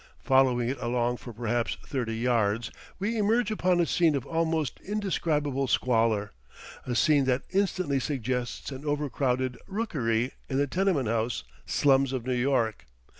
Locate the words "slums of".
11.67-12.25